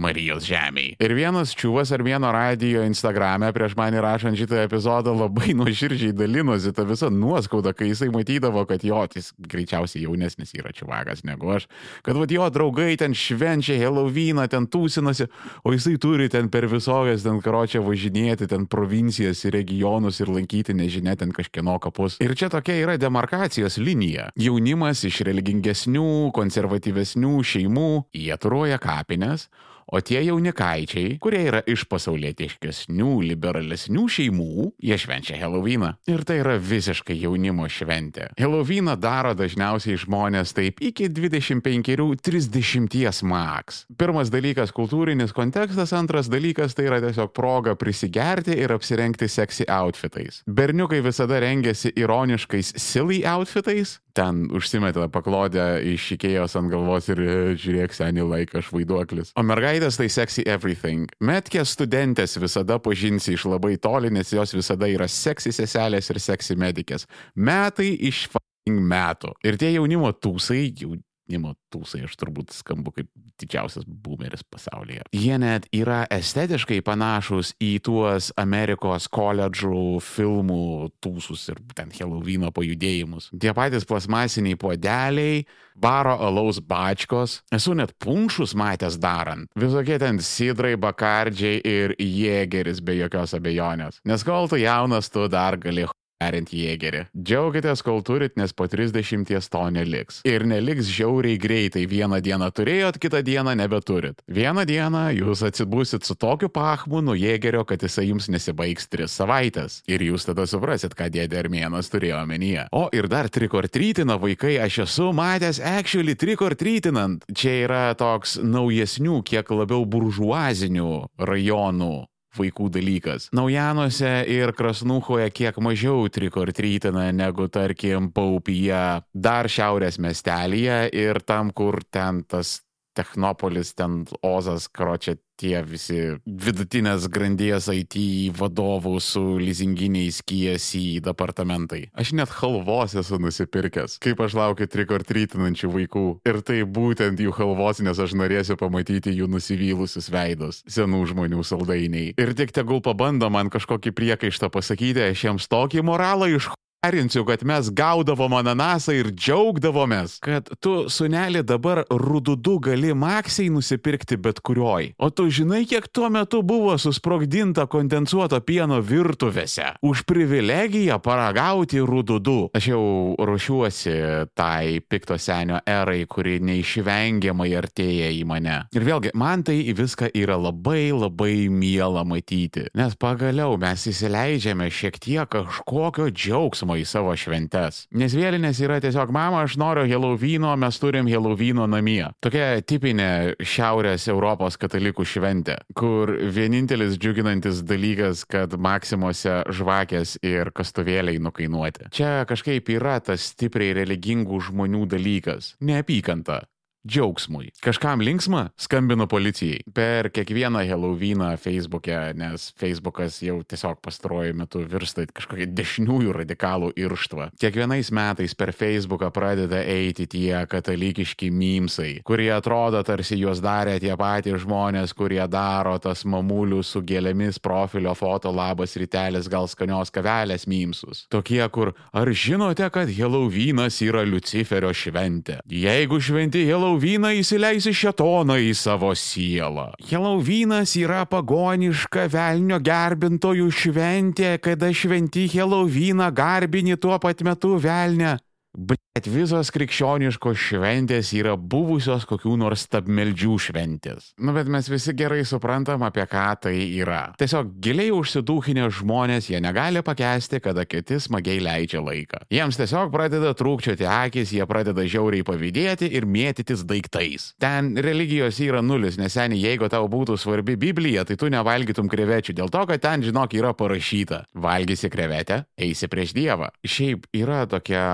Marijos 0.00 0.46
žemėje. 0.48 0.96
Ir 1.02 1.12
vienas 1.16 1.52
čiūvas 1.58 1.90
ar 1.92 2.02
vieno 2.04 2.30
radio 2.32 2.84
Instagrame 2.88 3.50
prieš 3.52 3.74
mane 3.76 4.00
rašant 4.00 4.38
šitą 4.38 4.62
epizodą 4.64 5.12
labai 5.12 5.52
nuoširdžiai 5.58 6.14
dalinosi 6.16 6.72
tą 6.76 6.86
visą 6.88 7.10
nuoskaudą, 7.12 7.74
kai 7.76 7.90
jisai 7.90 8.08
matydavo, 8.14 8.64
kad 8.68 8.84
jo, 8.86 9.02
jis 9.14 9.32
greičiausiai 9.50 10.06
jaunesnis 10.06 10.54
yra 10.56 10.72
čiuvakas 10.76 11.24
negu 11.28 11.52
aš, 11.52 11.68
kad 12.06 12.16
vad 12.16 12.32
jo 12.32 12.48
draugai 12.52 12.96
ten 13.00 13.14
švenčia 13.16 13.76
Halloweeną, 13.80 14.46
ten 14.48 14.68
tūsinasi, 14.70 15.28
o 15.64 15.74
jisai 15.76 15.96
turi 16.00 16.30
ten 16.32 16.48
per 16.52 16.68
visokias 16.70 17.26
ten 17.26 17.42
karočią 17.44 17.84
važinėti, 17.84 18.48
ten 18.48 18.66
provincijas 18.70 19.44
ir 19.44 19.58
regionus 19.58 20.22
ir 20.24 20.32
lankyti 20.32 20.76
nežinia 20.76 21.16
ten 21.20 21.34
kažkieno 21.36 21.76
kapus. 21.82 22.16
Ir 22.24 22.32
čia 22.38 22.48
tokia 22.52 22.78
yra 22.80 22.96
demarkacijos 23.00 23.76
linija. 23.80 24.30
Jaunimas 24.40 25.04
iš 25.04 25.22
religingesnių, 25.28 26.30
konservatyvesnių 26.36 27.34
šeimų, 27.52 27.90
jie 28.16 28.36
turuoja 28.40 28.80
kapines, 28.80 29.50
O 29.90 29.98
tie 30.00 30.22
jaunikaičiai, 30.22 31.18
kurie 31.18 31.48
yra 31.48 31.60
iš 31.66 31.82
pasaulietiškesnių, 31.90 33.20
liberalesnių 33.32 34.04
šeimų, 34.14 34.68
jie 34.86 34.96
švenčia 35.02 35.34
Halloweeną. 35.40 35.88
Ir 36.10 36.20
tai 36.26 36.36
yra 36.44 36.56
visiškai 36.62 37.16
jaunimo 37.18 37.66
šventė. 37.66 38.28
Halloweeną 38.38 38.94
daro 39.02 39.34
dažniausiai 39.34 39.98
žmonės 39.98 40.54
taip 40.54 40.78
iki 40.78 41.10
25-30 41.10 43.26
max. 43.26 43.82
Pirmas 43.98 44.30
dalykas- 44.30 44.70
kultūrinis 44.78 45.34
kontekstas, 45.34 45.90
antras 45.92 46.28
dalykas- 46.30 46.74
tai 46.76 46.84
yra 46.86 47.00
tiesiog 47.02 47.34
proga 47.34 47.74
prisigerti 47.74 48.54
ir 48.56 48.70
apsirengti 48.70 49.26
seksy 49.26 49.64
outfitais. 49.66 50.42
Berniukai 50.46 51.02
visada 51.02 51.40
rengiasi 51.42 51.90
ironiškais 51.96 52.78
silly 52.78 53.24
outfitais, 53.24 53.98
ten 54.16 54.46
užsimetė 54.56 55.08
paklodę 55.12 55.66
iš 55.92 56.10
ikėjos 56.16 56.56
ant 56.60 56.72
galvos 56.72 57.08
ir 57.12 57.22
e, 57.22 57.36
žiūrėk 57.60 57.94
senį 57.96 58.26
laiką 58.32 58.62
švaiduoklis. 58.66 59.34
O 59.38 59.44
mergaitės 59.46 60.00
tai 60.00 60.08
sexy 60.12 60.46
everything. 60.50 61.10
Metkės 61.24 61.74
studentės 61.76 62.38
visada 62.40 62.80
pažinsi 62.82 63.34
iš 63.36 63.46
labai 63.50 63.76
toli, 63.82 64.12
nes 64.14 64.32
jos 64.34 64.54
visada 64.56 64.88
yra 64.90 65.08
sexy 65.10 65.54
seselės 65.54 66.10
ir 66.12 66.22
sexy 66.22 66.58
medikės. 66.60 67.06
Metai 67.34 67.92
iš 68.10 68.26
metų. 68.68 69.34
Ir 69.46 69.56
tie 69.60 69.72
jaunimo 69.74 70.12
tūsai 70.12 70.68
jau 70.78 70.94
jaunimo 71.30 71.54
tūsai, 71.70 72.04
aš 72.04 72.16
turbūt 72.18 72.52
skambu 72.54 72.92
kaip 72.94 73.08
didžiausias 73.40 73.86
boomeris 73.86 74.42
pasaulyje. 74.42 75.04
Jie 75.14 75.38
net 75.38 75.68
yra 75.72 76.04
estetiškai 76.10 76.80
panašus 76.82 77.54
į 77.62 77.80
tuos 77.84 78.32
Amerikos 78.36 79.08
koledžų 79.08 80.00
filmų 80.02 80.90
tūsus 81.00 81.48
ir 81.52 81.60
ten 81.74 81.90
Halloweeno 81.94 82.50
pajudėjimus. 82.52 83.30
Tie 83.40 83.52
patys 83.54 83.86
plasmasiniai 83.86 84.58
puodeliai, 84.58 85.46
baro 85.74 86.16
alaus 86.18 86.60
bačkos, 86.60 87.40
esu 87.52 87.74
net 87.74 87.94
punkšus 88.02 88.54
matęs 88.58 88.98
darant. 89.00 89.48
Visokie 89.56 89.98
ten 90.02 90.20
sidrai, 90.20 90.74
bakardžiai 90.80 91.62
ir 91.64 91.96
jėgeris 91.98 92.82
be 92.82 92.98
jokios 92.98 93.36
abejonės. 93.38 94.02
Nes 94.04 94.26
kol 94.26 94.50
tu 94.50 94.60
jaunas, 94.60 95.08
tu 95.12 95.28
dar 95.30 95.56
gali 95.60 95.86
Erint 96.20 96.50
jėgerį. 96.52 97.06
Džiaugitės, 97.16 97.80
kol 97.84 98.02
turit, 98.04 98.34
nes 98.36 98.52
po 98.52 98.66
30 98.68 99.24
to 99.24 99.62
neliks. 99.72 100.20
Ir 100.28 100.44
neliks 100.44 100.90
žiauriai 100.92 101.38
greitai. 101.40 101.86
Vieną 101.88 102.20
dieną 102.20 102.50
turėjot, 102.52 102.98
kitą 103.00 103.22
dieną 103.24 103.54
nebeturit. 103.56 104.20
Vieną 104.28 104.66
dieną 104.68 105.06
jūs 105.16 105.40
atsibusit 105.48 106.04
su 106.04 106.14
tokiu 106.20 106.50
pachmu 106.52 107.00
nuo 107.00 107.16
jėgerio, 107.16 107.64
kad 107.64 107.80
jisai 107.80 108.10
jums 108.10 108.28
nesibaigs 108.28 108.90
3 108.92 109.08
savaitės. 109.08 109.80
Ir 109.88 110.04
jūs 110.10 110.28
tada 110.28 110.44
suprasit, 110.50 110.94
ką 110.98 111.08
dėdė 111.08 111.40
Armėnas 111.40 111.88
turėjo 111.88 112.20
omenyje. 112.20 112.68
O 112.76 112.90
ir 112.92 113.08
dar 113.08 113.32
trikortrytina 113.32 114.20
vaikai, 114.20 114.58
aš 114.60 114.82
esu 114.84 115.10
matęs 115.16 115.62
actually 115.64 116.18
trikortrytinant. 116.20 117.24
Čia 117.32 117.56
yra 117.64 117.82
toks 117.96 118.36
naujesnių, 118.44 119.22
kiek 119.24 119.56
labiau 119.56 119.88
buržuazinių 119.88 120.92
rajonų 121.16 121.94
vaikų 122.38 122.70
dalykas. 122.74 123.28
Naujanuose 123.36 124.12
ir 124.30 124.52
Krasnuchoje 124.56 125.28
kiek 125.34 125.58
mažiau 125.62 126.08
trikortrytina 126.12 127.08
negu, 127.16 127.48
tarkim, 127.52 128.10
Paupyje, 128.14 129.02
dar 129.14 129.50
šiaurės 129.50 130.00
miestelėje 130.02 130.82
ir 130.96 131.22
tam, 131.26 131.50
kur 131.54 131.80
ten 131.90 132.24
tas 132.28 132.60
Technopolis, 133.00 133.72
ten 133.74 134.04
Ozas, 134.20 134.68
karočią 134.68 135.16
tie 135.40 135.60
visi 135.64 135.98
vidutinės 136.26 137.06
grandies 137.12 137.70
IT 137.72 137.96
vadovų 138.36 138.98
su 139.00 139.22
lizinginiais 139.40 140.20
kijasi 140.26 141.00
departamentai. 141.04 141.86
Aš 141.96 142.12
net 142.18 142.32
halvos 142.40 142.96
esu 143.00 143.20
nusipirkęs, 143.22 143.96
kaip 144.04 144.20
aš 144.20 144.36
laukiu 144.36 144.68
trikortrytinančių 144.70 145.72
vaikų. 145.78 146.06
Ir 146.28 146.42
tai 146.44 146.60
būtent 146.68 147.24
jų 147.24 147.34
halvos, 147.38 147.80
nes 147.84 148.04
aš 148.04 148.16
norėsiu 148.20 148.58
pamatyti 148.60 149.16
jų 149.16 149.30
nusivylusius 149.32 150.10
veidus, 150.12 150.62
senų 150.68 151.06
žmonių 151.14 151.44
saldainiai. 151.46 152.14
Ir 152.20 152.36
tik 152.36 152.52
tegul 152.56 152.84
pabando 152.84 153.32
man 153.32 153.52
kažkokį 153.52 153.96
priekaištą 153.96 154.52
pasakyti, 154.52 155.08
aš 155.08 155.28
jiems 155.28 155.48
tokį 155.48 155.86
moralą 155.88 156.28
iš 156.36 156.52
Erinsiu, 156.80 157.26
kad 157.28 157.42
mes 157.44 157.66
gaudavom 157.76 158.32
ananasą 158.38 158.94
ir 158.96 159.10
džiaugdavomės, 159.12 160.14
kad 160.24 160.46
tu, 160.64 160.86
sunelį, 160.88 161.42
dabar 161.44 161.82
rududu 161.92 162.54
gali 162.64 162.94
maksiai 162.96 163.50
nusipirkti 163.52 164.16
bet 164.16 164.38
kurioj. 164.40 164.94
O 164.96 165.10
tu 165.12 165.26
žinai, 165.28 165.66
kiek 165.68 165.90
tuo 165.92 166.08
metu 166.08 166.40
buvo 166.40 166.78
susprogdinta 166.80 167.66
kondensuoto 167.68 168.38
pieno 168.40 168.78
virtuvėse. 168.80 169.74
Už 169.84 170.06
privilegiją 170.08 170.96
paragauti 171.04 171.82
rududu. 171.84 172.48
Aš 172.56 172.70
jau 172.70 172.80
ruošiuosi 173.28 173.92
tai 174.32 174.80
pikto 174.80 175.20
senio 175.20 175.60
erai, 175.68 176.06
kuri 176.08 176.38
neišvengiamai 176.40 177.50
artėja 177.60 178.08
į 178.16 178.24
mane. 178.24 178.56
Ir 178.72 178.88
vėlgi, 178.88 179.12
man 179.12 179.44
tai 179.44 179.58
viską 179.68 180.08
yra 180.16 180.40
labai 180.40 180.96
labai 180.96 181.36
miela 181.52 182.08
matyti. 182.08 182.70
Nes 182.72 182.96
pagaliau 182.96 183.60
mes 183.60 183.84
įsileidžiame 183.92 184.72
šiek 184.72 184.96
tiek 184.96 185.28
kažkokio 185.36 186.08
džiaugsmo 186.08 186.69
į 186.78 186.84
savo 186.88 187.14
šventes. 187.18 187.84
Nes 187.96 188.14
vėlinės 188.16 188.60
yra 188.64 188.80
tiesiog, 188.82 189.12
mama, 189.14 189.44
aš 189.46 189.56
noriu 189.60 189.86
Helovyno, 189.88 190.52
mes 190.60 190.78
turim 190.82 191.08
Helovyno 191.10 191.66
namie. 191.70 192.04
Tokia 192.24 192.60
tipinė 192.62 193.36
Šiaurės 193.40 194.06
Europos 194.12 194.58
katalikų 194.60 195.06
šventė, 195.08 195.58
kur 195.78 196.12
vienintelis 196.34 196.98
džiuginantis 197.00 197.64
dalykas, 197.66 198.24
kad 198.30 198.54
Maksimuose 198.60 199.40
žvakės 199.56 200.16
ir 200.26 200.52
kastuvėliai 200.54 201.20
nukainuoti. 201.22 201.90
Čia 201.96 202.24
kažkaip 202.28 202.70
yra 202.76 202.98
tas 203.04 203.32
stipriai 203.32 203.74
religingų 203.82 204.40
žmonių 204.50 204.86
dalykas- 204.90 205.54
neapykanta 205.70 206.42
džiaugsmui. 206.86 207.50
Kažkam 207.60 208.00
linksma? 208.00 208.48
Skambinu 208.56 209.06
policijai. 209.06 209.60
Per 209.74 210.10
kiekvieną 210.10 210.62
Halloweeną 210.68 211.34
Facebook'e, 211.36 212.14
nes 212.16 212.50
Facebookas 212.56 213.20
jau 213.22 213.40
tiesiog 213.44 213.80
pastaruoju 213.84 214.34
metu 214.34 214.62
virsta 214.64 215.04
kažkokia 215.06 215.48
dešiniųjų 215.52 216.14
radikalų 216.16 216.72
irštva. 216.80 217.30
Kiekvienais 217.40 217.92
metais 217.92 218.34
per 218.34 218.54
Facebooką 218.56 219.10
pradeda 219.12 219.60
eiti 219.60 220.06
tie 220.10 220.46
katalikiški 220.48 221.30
mymsai, 221.30 222.00
kurie 222.06 222.30
atrodo 222.32 222.80
tarsi 222.86 223.18
juos 223.20 223.42
darė 223.44 223.76
tie 223.82 223.92
patys 224.00 224.40
žmonės, 224.46 224.96
kurie 224.96 225.22
daro 225.28 225.76
tas 225.82 226.06
mamulių 226.08 226.62
su 226.64 226.80
gėlėmis 226.80 227.40
profilio 227.44 227.94
foto 227.98 228.32
labas 228.32 228.76
rytelis 228.80 229.28
gal 229.28 229.48
skanios 229.50 229.92
kavelės 229.92 230.48
mymsus. 230.48 231.04
Tokie, 231.12 231.42
kur 231.52 231.74
ar 231.92 232.08
žinote, 232.08 232.64
kad 232.72 232.88
Halloweenas 232.96 233.82
yra 233.84 234.06
Luciferio 234.08 234.72
šventė? 234.72 235.40
Jeigu 235.50 236.00
šventi 236.00 236.46
Halloween, 236.48 236.69
Helovyną 236.70 237.10
įsileisi 237.18 237.72
šetoną 237.74 238.36
į 238.46 238.52
savo 238.54 238.92
sielą. 238.94 239.72
Helovynas 239.90 240.76
yra 240.78 241.02
pagoniška 241.02 242.04
velnio 242.06 242.60
gerbintojų 242.62 243.48
šventė, 243.50 244.38
kada 244.38 244.70
šventi 244.70 245.26
Helovyną 245.32 246.12
garbini 246.14 246.76
tuo 246.78 246.94
pat 247.02 247.24
metu 247.26 247.58
velnę. 247.58 248.20
Bet 248.50 249.06
visos 249.06 249.52
krikščioniškos 249.54 250.38
šventės 250.42 251.12
yra 251.14 251.36
buvusios 251.38 252.02
kokių 252.10 252.34
nors 252.40 252.64
stabmeldžių 252.66 253.36
šventės. 253.46 254.08
Nu, 254.18 254.34
bet 254.34 254.50
mes 254.50 254.66
visi 254.70 254.94
gerai 254.98 255.22
suprantam, 255.28 255.84
apie 255.86 256.02
ką 256.10 256.24
tai 256.42 256.54
yra. 256.80 257.12
Tiesiog 257.20 257.52
giliai 257.62 257.92
užsidūkinę 257.94 258.66
žmonės, 258.74 259.28
jie 259.30 259.38
negali 259.42 259.84
pakęsti, 259.86 260.40
kada 260.42 260.64
kiti 260.66 260.98
smagiai 260.98 261.38
leidžia 261.44 261.82
laiką. 261.84 262.24
Jiems 262.34 262.58
tiesiog 262.58 262.90
pradeda 262.90 263.30
trūkčioti 263.38 263.86
akis, 263.86 264.34
jie 264.34 264.48
pradeda 264.50 264.82
žiauriai 264.82 265.26
pavydėti 265.26 265.92
ir 265.94 266.08
mėtytis 266.10 266.66
daiktais. 266.66 267.30
Ten 267.40 267.76
religijos 267.78 268.42
yra 268.42 268.64
nulis, 268.66 268.98
nes 268.98 269.14
seniai, 269.14 269.44
jeigu 269.46 269.70
tau 269.70 269.86
būtų 269.90 270.18
svarbi 270.18 270.58
Biblija, 270.58 271.06
tai 271.06 271.14
tu 271.20 271.30
nevalgytum 271.30 271.90
krevečių, 271.92 272.34
dėl 272.42 272.50
to, 272.50 272.66
kad 272.66 272.82
ten, 272.82 273.06
žinok, 273.06 273.38
yra 273.38 273.54
parašyta. 273.54 274.24
Valgysi 274.34 274.90
krevetę, 274.90 275.44
eisi 275.54 275.86
prieš 275.90 276.18
Dievą. 276.18 276.50
Šiaip 276.66 277.06
yra 277.14 277.44
tokia 277.50 277.86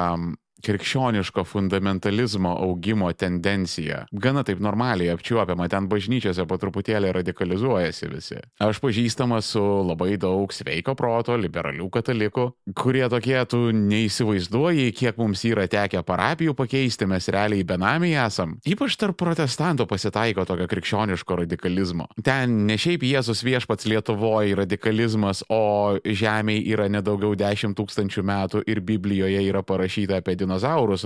krikščioniško 0.66 1.44
fundamentalizmo 1.46 2.50
augimo 2.62 3.12
tendencija. 3.12 4.04
Gana 4.10 4.42
taip 4.46 4.60
normaliai 4.62 5.12
apčiuopiama, 5.14 5.68
ten 5.70 5.86
bažnyčiose 5.90 6.46
po 6.48 6.58
truputėlį 6.58 7.12
radikalizuojasi 7.20 8.08
visi. 8.10 8.40
Aš 8.62 8.80
pažįstamas 8.82 9.52
su 9.54 9.62
labai 9.86 10.16
daug 10.20 10.50
sveiko 10.54 10.96
proto, 10.98 11.36
liberalių 11.38 11.86
katalikų, 11.94 12.48
kurie 12.78 13.04
tokie 13.12 13.38
tu 13.50 13.60
neįsivaizduoji, 13.76 14.90
kiek 14.96 15.20
mums 15.20 15.44
yra 15.46 15.68
tekę 15.70 16.02
parapijų 16.06 16.56
pakeisti, 16.58 17.06
mes 17.10 17.30
realiai 17.30 17.66
benamiai 17.66 18.16
esam. 18.26 18.56
Ypač 18.66 18.98
tarp 18.98 19.18
protestantų 19.22 19.86
pasitaiko 19.90 20.46
tokio 20.48 20.66
krikščioniško 20.70 21.40
radikalizmo. 21.44 22.08
Ten 22.26 22.64
ne 22.66 22.78
šiaip 22.80 23.06
Jėzus 23.06 23.44
viešpats 23.46 23.86
Lietuvoje 23.86 24.58
radikalizmas, 24.58 25.44
o 25.52 25.98
žemėje 26.02 26.66
yra 26.74 26.90
nedaugiau 26.90 27.36
10 27.38 27.76
tūkstančių 27.78 28.26
metų 28.26 28.66
ir 28.66 28.82
Biblijoje 28.82 29.46
yra 29.46 29.62
parašyta 29.66 30.18
apie 30.18 30.34
dinozaurus 30.34 30.55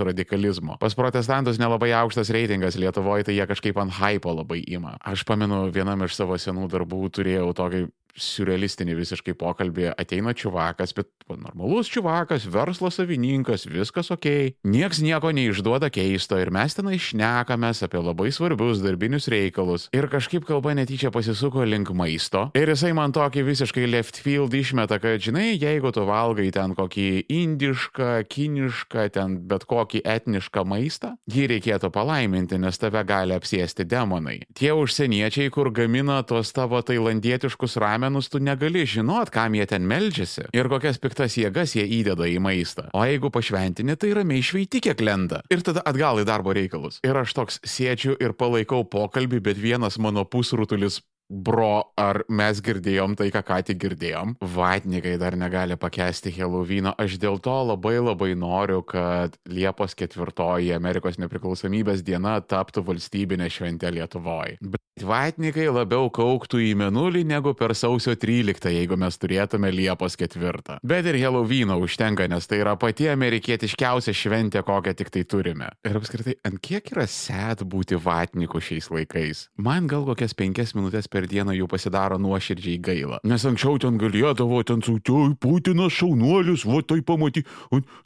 radikalizmo. 0.03 0.77
Pas 0.79 0.95
protestantus 0.95 1.59
nelabai 1.61 1.91
aukštas 1.97 2.31
reitingas 2.33 2.77
Lietuvoje, 2.79 3.27
tai 3.27 3.35
jie 3.35 3.47
kažkaip 3.49 3.77
ant 3.81 3.93
hypo 3.99 4.33
labai 4.37 4.61
ima. 4.67 4.95
Aš 5.03 5.25
pamenu, 5.27 5.63
vienam 5.73 6.05
iš 6.05 6.15
savo 6.19 6.37
senų 6.39 6.69
darbų 6.71 7.09
turėjau 7.15 7.51
tokį 7.57 7.83
surrealistinį 8.15 8.95
visiškai 8.99 9.35
pokalbį, 9.37 9.91
ateina 9.99 10.33
čiuvakas, 10.37 10.95
bet 10.97 11.09
normalus 11.31 11.89
čiuvakas, 11.91 12.45
verslo 12.51 12.91
savininkas, 12.91 13.65
viskas 13.69 14.11
ok, 14.13 14.57
nieks 14.67 15.01
nieko 15.03 15.31
neišduoda 15.35 15.91
keisto 15.93 16.39
ir 16.41 16.51
mes 16.53 16.75
tenai 16.75 16.97
šnekamės 17.01 17.83
apie 17.85 18.01
labai 18.01 18.31
svarbius 18.35 18.81
darbinius 18.83 19.29
reikalus 19.31 19.87
ir 19.95 20.09
kažkaip 20.11 20.45
kalba 20.47 20.75
netyčia 20.77 21.11
pasisuko 21.13 21.63
link 21.67 21.91
maisto 21.95 22.49
ir 22.57 22.71
jisai 22.73 22.91
man 22.97 23.15
tokį 23.15 23.45
visiškai 23.47 23.87
left 23.89 24.19
field 24.21 24.53
išmeta, 24.57 24.99
kad 25.01 25.21
žinai, 25.23 25.53
jeigu 25.59 25.91
tu 25.95 26.03
valgai 26.07 26.49
ten 26.53 26.75
kokį 26.77 27.07
indišką, 27.31 28.11
kinišką, 28.31 29.07
ten 29.15 29.37
bet 29.47 29.65
kokį 29.69 30.03
etnišką 30.07 30.65
maistą, 30.67 31.15
jį 31.31 31.47
reikėtų 31.55 31.91
palaiminti, 31.93 32.59
nes 32.61 32.81
tave 32.81 33.03
gali 33.07 33.35
apsėsti 33.37 33.85
demonai. 33.87 34.41
Tie 34.57 34.71
užsieniečiai, 34.75 35.51
kur 35.53 35.71
gamina 35.75 36.21
tos 36.27 36.51
tavo 36.55 36.81
tailandietiškus 36.85 37.77
ramen, 37.81 38.00
ramenus 38.01 38.29
tu 38.29 38.39
negali 38.41 38.81
žinot, 38.85 39.29
kam 39.29 39.53
jie 39.53 39.65
ten 39.69 39.85
meldžiasi 39.85 40.47
ir 40.57 40.69
kokias 40.71 40.97
piktas 40.97 41.37
jėgas 41.37 41.75
jie 41.77 41.85
įdeda 42.01 42.25
į 42.25 42.39
maistą. 42.41 42.89
O 42.97 43.03
jeigu 43.05 43.29
pašventini, 43.29 43.95
tai 43.95 44.15
ramiai 44.17 44.41
šveiti 44.41 44.81
kiek 44.81 45.01
lenda. 45.05 45.43
Ir 45.53 45.61
tada 45.61 45.85
atgal 45.85 46.23
į 46.23 46.25
darbo 46.25 46.55
reikalus. 46.57 46.97
Ir 47.05 47.21
aš 47.21 47.35
toks 47.37 47.61
sėdžiu 47.61 48.17
ir 48.17 48.33
palaikau 48.33 48.81
pokalbį, 48.89 49.43
bet 49.51 49.61
vienas 49.61 49.99
mano 50.01 50.25
pusrutulis 50.25 51.01
bro, 51.31 51.93
ar 51.99 52.21
mes 52.29 52.59
girdėjom 52.63 53.15
tai, 53.19 53.29
ką 53.31 53.41
ką 53.47 53.59
tik 53.69 53.79
girdėjom? 53.81 54.35
Vatnikai 54.55 55.15
dar 55.21 55.37
negali 55.39 55.77
pakęsti 55.79 56.33
Helovyno. 56.35 56.93
Aš 56.99 57.15
dėl 57.21 57.39
to 57.43 57.55
labai 57.71 57.97
labai 58.01 58.33
noriu, 58.35 58.81
kad 58.83 59.37
Liepos 59.49 59.95
ketvirtoji 59.97 60.73
Amerikos 60.75 61.19
nepriklausomybės 61.21 62.03
diena 62.03 62.37
taptų 62.43 62.83
valstybinė 62.89 63.47
šventė 63.53 63.93
Lietuvoje. 63.95 64.59
Vatnikai 65.07 65.67
labiau 65.71 66.09
kauktų 66.13 66.61
į 66.65 66.71
menulį 66.79 67.23
negu 67.27 67.53
per 67.57 67.73
sausio 67.77 68.15
13, 68.19 68.71
jeigu 68.75 68.97
mes 68.99 69.17
turėtume 69.21 69.71
Liepos 69.73 70.17
ketvirtą. 70.19 70.77
Bet 70.83 71.07
ir 71.09 71.17
Helovyno 71.21 71.77
užtenka, 71.81 72.27
nes 72.31 72.47
tai 72.49 72.61
yra 72.63 72.75
pati 72.79 73.09
amerikietiškiausia 73.11 74.13
šventė, 74.15 74.63
kokią 74.67 74.95
tik 74.97 75.11
tai 75.13 75.23
turime. 75.27 75.71
Ir 75.87 75.99
apskritai, 75.99 76.37
ant 76.47 76.61
kiek 76.63 76.91
yra 76.93 77.07
set 77.09 77.63
būti 77.67 77.99
vatniku 78.01 78.61
šiais 78.63 78.91
laikais? 78.93 79.45
Man 79.61 79.89
gal 79.91 80.05
kokias 80.07 80.35
penkias 80.37 80.75
minutės 80.77 81.09
per 81.11 81.27
dieną 81.31 81.55
jų 81.57 81.69
pasidaro 81.71 82.19
nuoširdžiai 82.21 82.79
gaila. 82.83 83.21
Nes 83.27 83.45
anksčiau 83.47 83.79
ten 83.81 83.99
galėdavo, 84.01 84.61
ten 84.67 84.83
sautoj, 84.85 85.35
Putinas 85.41 85.95
šaunuolis, 85.95 86.65
va 86.67 86.81
tai 86.85 87.01
pamaty, 87.05 87.45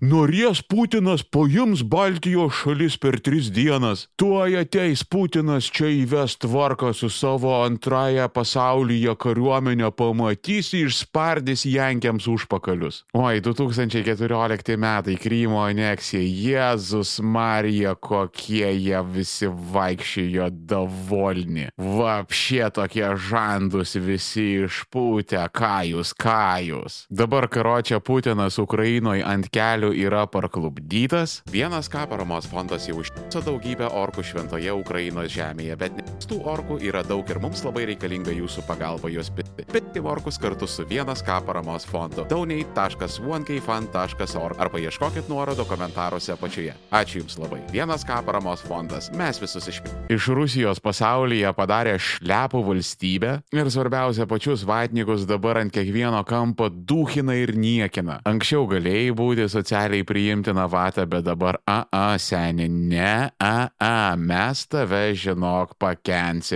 norės 0.02 0.62
Putinas 0.66 1.24
paims 1.24 1.84
Baltijos 1.86 2.62
šalis 2.62 3.00
per 3.02 3.20
tris 3.24 3.52
dienas. 3.54 4.06
Tuoj 4.20 4.60
ateis 4.62 5.04
Putinas 5.08 5.70
čia 5.72 5.90
įves 5.94 6.38
tvarką 6.44 6.85
su 6.94 7.10
savo 7.10 7.64
antrąją 7.66 8.30
pasaulyje 8.30 9.16
kariuomenę, 9.16 9.92
pamatysi 9.92 10.84
išspardys 10.86 11.66
Jankiams 11.66 12.28
užpakalius. 12.28 13.04
Oi, 13.14 13.42
2014 13.42 14.78
metai, 14.78 15.18
Krymo 15.18 15.64
aneksija, 15.66 16.22
Jėzus 16.22 17.20
Marija, 17.24 17.96
kokie 17.96 18.72
jie 18.74 19.02
visi 19.14 19.48
vaikščiojo 19.48 20.50
davolni. 20.70 21.70
Vapšė 21.78 22.72
tokie 22.76 23.06
žandus 23.30 23.96
visi 24.02 24.46
išpūtę, 24.66 25.44
ką 25.56 25.76
jūs, 25.92 26.14
ką 26.18 26.46
jūs. 26.66 27.06
Dabar 27.10 27.48
karočią 27.52 28.02
Putinas 28.04 28.60
Ukrainoje 28.60 29.24
ant 29.26 29.50
kelių 29.54 29.94
yra 30.06 30.26
parklubdytas. 30.32 31.42
Vienas 31.52 31.90
ką 31.92 32.08
paramos 32.10 32.48
fondas 32.50 32.90
jau 32.90 33.00
užtiso 33.04 33.44
daugybę 33.46 33.88
orkų 33.94 34.26
šventoje 34.26 34.74
Ukrainos 34.74 35.30
žemėje, 35.36 35.78
bet 35.80 36.02
tų 36.26 36.42
orkų 36.50 36.65
yra 36.82 37.04
daug 37.06 37.30
ir 37.30 37.40
mums 37.42 37.64
labai 37.66 37.86
reikalinga 37.92 38.32
jūsų 38.36 38.62
pagalba 38.68 39.10
juos 39.14 39.30
pitti. 39.34 39.66
Pitti 39.72 40.00
orkus 40.00 40.38
kartu 40.42 40.68
su 40.68 40.86
vienas 40.90 41.24
ką 41.26 41.46
paramos 41.46 41.86
fondu. 41.86 42.26
donate.1kfan.org 42.30 44.60
arba 44.60 44.80
ieškokit 44.80 45.30
nuorodo 45.30 45.66
komentaruose 45.66 46.32
apačioje. 46.34 46.74
Ačiū 46.92 47.20
Jums 47.22 47.38
labai. 47.40 47.62
Vienas 47.72 48.06
ką 48.06 48.26
paramos 48.26 48.62
fondas. 48.66 49.12
Mes 49.14 49.42
visus 49.42 49.68
išpirkime. 49.68 50.06
Iš 50.10 50.28
Rusijos 50.36 50.80
pasaulyje 50.84 51.54
padarė 51.58 51.98
šlepų 52.02 52.64
valstybę 52.70 53.32
ir 53.56 53.72
svarbiausia 53.72 54.26
pačius 54.30 54.66
vatnikus 54.68 55.26
dabar 55.30 55.58
ant 55.62 55.74
kiekvieno 55.74 56.24
kampo 56.28 56.70
duhina 56.70 57.36
ir 57.40 57.56
niekina. 57.58 58.20
Anksčiau 58.28 58.68
galėjai 58.70 59.16
būti 59.16 59.50
socialiai 59.52 60.04
priimtina 60.08 60.68
vata, 60.72 61.06
bet 61.10 61.24
dabar 61.28 61.56
a 61.68 61.86
a 61.92 62.18
seniai, 62.22 62.70
ne 62.70 63.32
a 63.40 63.70
a, 63.80 64.16
mes 64.16 64.66
tave 64.72 65.14
žinok 65.16 65.76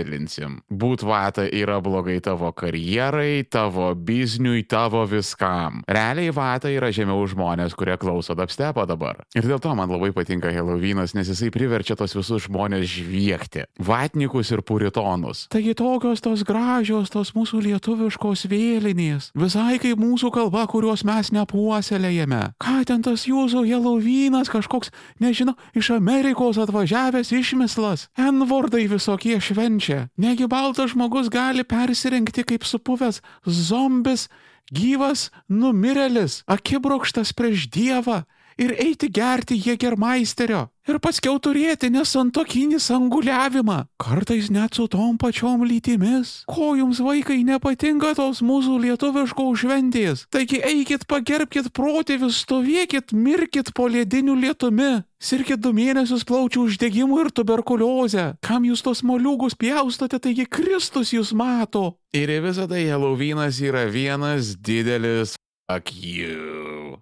pakencelinsim. 0.00 0.60
Būt 0.70 1.04
vata 1.04 1.44
yra 1.46 1.80
blogai 1.80 2.20
tavo 2.20 2.50
karjerai, 2.52 3.44
tavo 3.48 3.94
bizniui, 3.94 4.66
tavo 4.68 5.04
viskam. 5.06 5.82
Realiai 5.88 6.30
vata 6.32 6.70
yra 6.70 6.90
žemiau 6.90 7.26
žmonės, 7.26 7.74
kurie 7.74 7.96
klauso 7.98 8.34
dubstepo 8.34 8.86
dabar. 8.86 9.24
Ir 9.34 9.46
dėl 9.46 9.60
to 9.60 9.74
man 9.74 9.90
labai 9.90 10.12
patinka 10.12 10.50
Helovynas, 10.50 11.14
nes 11.14 11.28
jisai 11.28 11.50
priverčia 11.50 11.96
tos 11.96 12.14
visus 12.16 12.46
žmonės 12.48 12.86
žviegti. 12.88 13.66
Vatnikus 13.78 14.50
ir 14.52 14.62
puritonus. 14.62 15.46
Taigi 15.50 15.74
tokios 15.74 16.20
tos 16.20 16.44
gražios, 16.44 17.10
tos 17.10 17.34
mūsų 17.34 17.62
lietuviškos 17.66 18.46
vėlinės. 18.50 19.30
Visai 19.34 19.78
kaip 19.82 20.00
mūsų 20.00 20.32
kalba, 20.34 20.66
kurios 20.70 21.04
mes 21.04 21.32
nepuoselėjame. 21.34 22.54
Ką 22.60 22.80
ten 22.88 23.04
tas 23.04 23.26
jūsų 23.28 23.66
Helovynas 23.68 24.50
kažkoks, 24.52 24.92
nežinau, 25.20 25.56
iš 25.74 25.92
Amerikos 25.96 26.60
atvažiavęs 26.60 27.32
išmislas. 27.36 28.08
Envordai 28.18 28.86
visokie 28.90 29.38
švenčia. 29.40 29.89
Negi 30.20 30.48
baltas 30.50 30.92
žmogus 30.94 31.30
gali 31.32 31.64
persirengti 31.64 32.44
kaip 32.46 32.66
supuvęs 32.68 33.20
zombis, 33.46 34.28
gyvas 34.70 35.28
numirėlis, 35.48 36.42
akibrokštas 36.46 37.34
prieš 37.36 37.68
Dievą 37.74 38.22
ir 38.58 38.74
eiti 38.78 39.10
gerti 39.12 39.58
jėgermaisterio. 39.60 40.68
Ir 40.88 40.96
paskiau 40.98 41.36
turėti 41.38 41.90
nesantokinį 41.92 42.80
sanguliavimą. 42.82 43.76
Kartais 44.00 44.48
net 44.50 44.74
su 44.74 44.88
tom 44.90 45.18
pačiom 45.20 45.62
lytimis. 45.68 46.40
Ko 46.50 46.72
jums 46.74 46.98
vaikai 47.04 47.42
nepatinka 47.46 48.14
tos 48.18 48.40
mūsų 48.42 48.78
lietuviškos 48.86 49.60
šventės? 49.62 50.24
Taigi 50.34 50.58
eikit 50.66 51.04
pagerbkit 51.10 51.70
protėvius, 51.76 52.40
stovėkit, 52.42 53.14
mirkit 53.14 53.70
po 53.76 53.86
lediniu 53.92 54.34
lietumi. 54.34 55.04
Sirkit 55.20 55.60
du 55.60 55.74
mėnesius 55.76 56.24
plaučių 56.24 56.64
uždegimu 56.64 57.20
ir 57.26 57.30
tuberkuliozę. 57.36 58.40
Kam 58.40 58.64
jūs 58.64 58.82
tos 58.82 59.04
moliūgus 59.04 59.58
pjaustote, 59.60 60.18
taigi 60.18 60.48
Kristus 60.48 61.12
jūs 61.12 61.34
mato. 61.36 62.00
Ir 62.16 62.32
visą 62.40 62.64
tai 62.66 62.86
Helovynas 62.88 63.60
yra 63.60 63.84
vienas 63.92 64.56
didelis 64.56 65.36
fuck 65.70 65.92
you. 65.94 66.98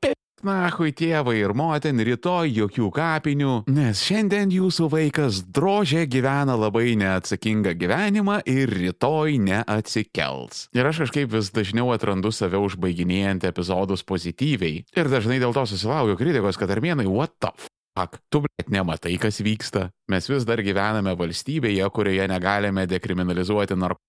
Nahui 0.46 0.92
tėvai 0.94 1.38
ir 1.40 1.53
motin, 1.57 1.98
rytoj 2.07 2.53
jokių 2.55 2.88
kapinių, 2.94 3.55
nes 3.74 4.03
šiandien 4.07 4.53
jūsų 4.55 4.87
vaikas 4.92 5.40
drožė 5.55 6.05
gyvena 6.11 6.55
labai 6.59 6.94
neatsakingą 7.01 7.74
gyvenimą 7.79 8.38
ir 8.46 8.70
rytoj 8.70 9.38
neatsikels. 9.42 10.68
Ir 10.77 10.87
aš 10.87 11.03
kažkaip 11.05 11.33
vis 11.35 11.51
dažniau 11.55 11.90
atrandu 11.94 12.31
save 12.35 12.61
užbaiginėjant 12.62 13.48
epizodus 13.51 14.07
pozityviai. 14.07 14.85
Ir 14.94 15.11
dažnai 15.11 15.40
dėl 15.42 15.57
to 15.57 15.66
susilaukiu 15.66 16.18
kritikos, 16.20 16.61
kad 16.61 16.70
armėnai, 16.70 17.09
what 17.11 17.35
the 17.42 17.51
fuck, 17.98 18.20
tu 18.31 18.44
bet 18.46 18.70
nematai, 18.70 19.16
kas 19.18 19.42
vyksta. 19.42 19.88
Mes 20.12 20.31
vis 20.31 20.46
dar 20.46 20.62
gyvename 20.62 21.16
valstybėje, 21.18 21.88
kurioje 21.94 22.29
negalime 22.31 22.87
dekriminalizuoti 22.87 23.74
narkotikų 23.74 24.08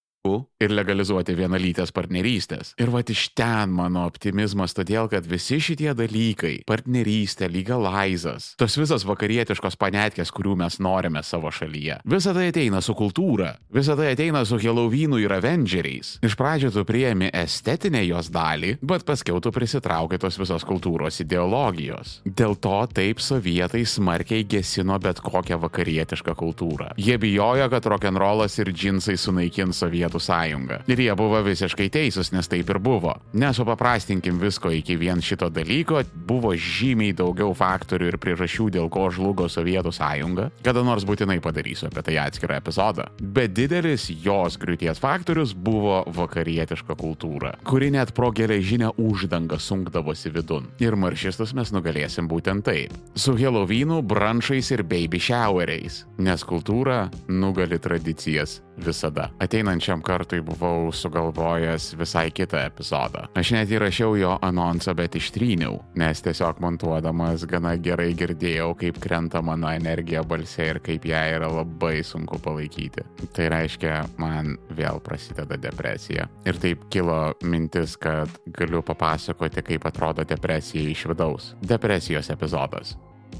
ir 0.59 0.73
legalizuoti 0.75 1.31
vienalytės 1.37 1.93
partnerystės. 1.95 2.73
Ir 2.81 2.91
va 2.91 2.99
iš 3.07 3.29
ten 3.37 3.71
mano 3.71 4.03
optimizmas, 4.09 4.73
todėl 4.75 5.07
kad 5.11 5.27
visi 5.27 5.59
šitie 5.63 5.93
dalykai- 5.95 6.63
partnerystė, 6.71 7.47
legalizas, 7.47 8.55
tos 8.57 8.75
visos 8.75 9.05
vakarietiškos 9.05 9.77
panetkės, 9.79 10.31
kurių 10.31 10.57
mes 10.57 10.79
norime 10.79 11.23
savo 11.23 11.47
šalyje. 11.47 12.01
Visa 12.05 12.33
tai 12.33 12.51
ateina 12.51 12.81
su 12.81 12.93
kultūra, 12.93 13.55
visa 13.71 13.95
tai 13.95 14.13
ateina 14.13 14.45
su 14.45 14.57
Helovynu 14.57 15.21
ir 15.23 15.29
Avengeriais. 15.29 16.19
Iš 16.21 16.35
pradžių 16.35 16.73
tu 16.73 16.83
priemi 16.83 17.31
estetinę 17.31 18.05
jos 18.07 18.29
dalį, 18.29 18.77
bet 18.81 19.05
paskiau 19.05 19.41
tu 19.41 19.51
prisitrauki 19.51 20.19
tos 20.19 20.37
visos 20.37 20.63
kultūros 20.65 21.21
ideologijos. 21.21 22.21
Dėl 22.25 22.59
to 22.59 22.87
taip 22.93 23.19
sovietai 23.19 23.85
smarkiai 23.85 24.43
gesino 24.43 24.99
bet 24.99 25.21
kokią 25.21 25.57
vakarietišką 25.61 26.35
kultūrą. 26.35 26.93
Jie 26.97 27.17
bijojo, 27.17 27.69
kad 27.69 27.83
rock'n'rollas 27.83 28.59
ir 28.59 28.73
džinsai 28.73 29.15
sunaikins 29.15 29.79
sovietų 29.79 30.08
Sovietų 30.09 30.19
sąjungą. 30.19 30.77
Ir 30.87 30.99
jie 30.99 31.15
buvo 31.15 31.41
visiškai 31.43 31.89
teisūs, 31.89 32.31
nes 32.33 32.47
taip 32.47 32.69
ir 32.69 32.79
buvo. 32.79 33.15
Nesupaprastinkim 33.33 34.39
visko 34.39 34.71
iki 34.71 34.97
vien 34.97 35.21
šito 35.21 35.49
dalyko, 35.49 36.03
buvo 36.13 36.53
žymiai 36.55 37.13
daugiau 37.13 37.53
faktorių 37.53 38.09
ir 38.09 38.17
priežasčių, 38.17 38.69
dėl 38.73 38.89
ko 38.89 39.09
žlugo 39.11 39.47
Sovietų 39.49 39.91
sąjunga. 39.93 40.49
Kada 40.63 40.83
nors 40.83 41.05
būtinai 41.05 41.39
padarysiu 41.41 41.87
apie 41.89 42.01
tai 42.01 42.17
atskirą 42.17 42.57
epizodą. 42.59 43.09
Bet 43.21 43.53
didelis 43.53 44.09
jos 44.09 44.57
griūties 44.57 44.99
faktorius 44.99 45.53
buvo 45.53 46.03
vakarietiška 46.07 46.95
kultūra, 46.97 47.55
kuri 47.63 47.91
net 47.91 48.13
pro 48.13 48.31
geležinę 48.31 48.93
uždangą 48.97 49.59
sunkdavosi 49.59 50.33
vidun. 50.33 50.69
Ir 50.81 50.97
maršistus 50.97 51.53
mes 51.53 51.73
nugalėsim 51.75 52.29
būtent 52.29 52.65
taip. 52.65 52.95
Su 53.15 53.35
Helovynu, 53.37 54.01
branšais 54.01 54.71
ir 54.73 54.83
baby 54.83 55.21
showeriais. 55.21 56.03
Nes 56.19 56.43
kultūra 56.43 57.07
nugali 57.29 57.79
tradicijas 57.79 58.59
visada. 58.79 59.29
Ateinančiam 59.39 59.98
kartui 60.05 60.41
buvau 60.45 60.91
sugalvojęs 60.95 61.93
visai 61.99 62.29
kitą 62.31 62.61
epizodą. 62.67 63.25
Aš 63.37 63.53
net 63.55 63.71
įrašiau 63.73 64.15
jo 64.19 64.35
anonsą, 64.45 64.95
bet 64.97 65.17
ištryniau, 65.19 65.79
nes 65.99 66.23
tiesiog 66.25 66.61
montuodamas 66.63 67.45
gana 67.49 67.75
gerai 67.77 68.11
girdėjau, 68.17 68.71
kaip 68.79 68.99
krenta 69.03 69.41
mano 69.45 69.71
energija 69.73 70.23
balse 70.23 70.69
ir 70.71 70.81
kaip 70.85 71.05
ją 71.09 71.21
yra 71.35 71.51
labai 71.59 71.99
sunku 72.05 72.39
palaikyti. 72.43 73.05
Tai 73.35 73.49
reiškia, 73.55 74.01
man 74.21 74.55
vėl 74.77 75.01
prasideda 75.03 75.59
depresija. 75.59 76.29
Ir 76.47 76.59
taip 76.61 76.87
kilo 76.93 77.19
mintis, 77.43 77.97
kad 77.99 78.41
galiu 78.55 78.83
papasakoti, 78.85 79.65
kaip 79.73 79.87
atrodo 79.89 80.25
depresija 80.27 80.89
iš 80.89 81.05
vidaus. 81.11 81.53
Depresijos 81.61 82.31
epizodas. 82.33 82.97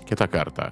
Kita 0.10 0.28
kartą 0.30 0.72